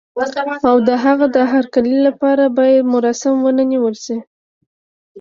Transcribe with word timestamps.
او 0.69 0.75
د 0.87 0.89
هغه 1.03 1.25
د 1.35 1.37
هرکلي 1.51 1.97
لپاره 2.07 2.43
باید 2.57 2.89
مراسم 2.93 3.35
ونه 3.41 3.63
نیول 3.71 3.95
شي. 4.05 4.17